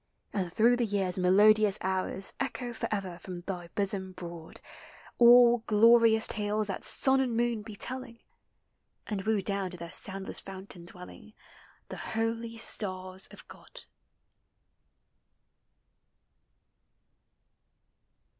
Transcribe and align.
And 0.33 0.51
through 0.51 0.77
the 0.77 0.83
year's 0.85 1.19
melodious 1.19 1.77
hours 1.81 2.33
Echo 2.39 2.73
forever 2.73 3.19
from 3.19 3.41
thy 3.41 3.67
bosom 3.75 4.13
broad 4.13 4.59
All 5.19 5.59
glorious 5.67 6.25
tales 6.25 6.65
that 6.65 6.83
sun 6.83 7.19
and 7.19 7.37
moon 7.37 7.61
be 7.61 7.75
telling: 7.75 8.17
And 9.05 9.21
woo 9.21 9.41
down 9.41 9.69
to 9.69 9.77
their 9.77 9.91
soundless 9.91 10.39
fountain 10.39 10.85
dwell 10.85 11.11
i 11.11 11.17
no 11.19 11.31
The 11.89 11.97
holy 11.97 12.57
stars 12.57 13.27
of 13.29 13.47
God 13.47 13.81